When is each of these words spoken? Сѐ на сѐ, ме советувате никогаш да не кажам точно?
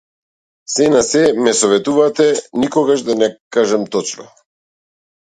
Сѐ 0.75 0.85
на 0.93 1.01
сѐ, 1.07 1.27
ме 1.47 1.51
советувате 1.59 2.25
никогаш 2.63 3.03
да 3.11 3.17
не 3.19 3.29
кажам 3.57 3.85
точно? 3.97 4.27